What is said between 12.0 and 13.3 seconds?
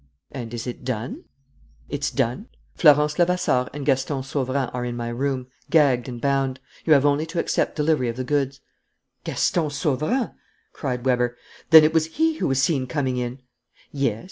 he who was seen coming